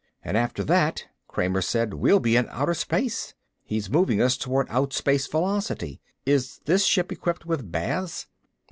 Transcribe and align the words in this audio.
"And 0.23 0.35
after 0.35 0.63
that," 0.63 1.05
Kramer 1.27 1.61
said, 1.61 1.93
"we'll 1.93 2.19
be 2.19 2.35
in 2.35 2.47
outer 2.49 2.73
space. 2.73 3.35
He's 3.63 3.87
moving 3.87 4.19
us 4.19 4.35
toward 4.35 4.65
outspace 4.71 5.27
velocity. 5.27 6.01
Is 6.25 6.59
this 6.65 6.85
ship 6.87 7.11
equipped 7.11 7.45
with 7.45 7.71
baths?" 7.71 8.25